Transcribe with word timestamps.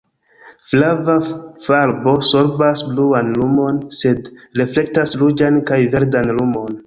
Flava 0.69 1.15
farbo 1.65 2.13
sorbas 2.29 2.83
bluan 2.87 3.29
lumon, 3.35 3.79
sed 3.99 4.31
reflektas 4.63 5.15
ruĝan 5.23 5.61
kaj 5.71 5.79
verdan 5.97 6.35
lumon. 6.41 6.77